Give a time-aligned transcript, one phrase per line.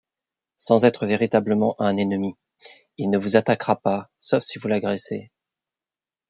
[0.57, 2.35] Sans être véritablement un ennemi,
[2.97, 5.29] il ne vous attaquera pas sauf si vous l’agressez.